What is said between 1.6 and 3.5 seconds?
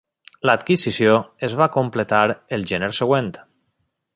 va completar el gener següent.